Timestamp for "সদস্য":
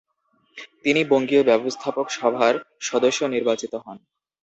2.81-3.19